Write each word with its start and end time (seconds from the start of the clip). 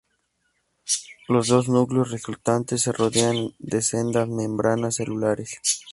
Los 1.27 1.47
dos 1.47 1.69
núcleos 1.69 2.09
resultantes 2.09 2.81
se 2.81 2.91
rodean 2.91 3.51
de 3.59 3.83
sendas 3.83 4.27
membranas 4.27 4.95
celulares. 4.95 5.59